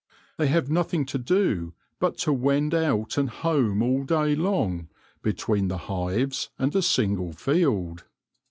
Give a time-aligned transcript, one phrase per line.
[0.37, 4.89] They have nothing to do but to wend out and home all day long
[5.21, 8.03] between the hives and a single field.